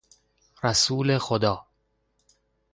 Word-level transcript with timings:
رسول 0.63 1.17
خدا 1.17 1.65